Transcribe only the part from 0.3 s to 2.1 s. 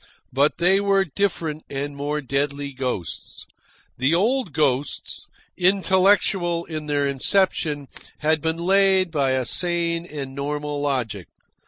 But they were different and